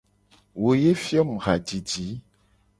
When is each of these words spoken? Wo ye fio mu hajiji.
Wo 0.61 0.69
ye 0.81 0.91
fio 1.03 1.21
mu 1.29 1.37
hajiji. 1.45 2.05